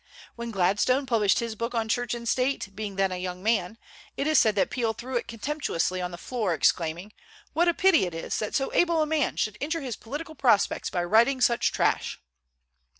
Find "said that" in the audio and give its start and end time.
4.39-4.71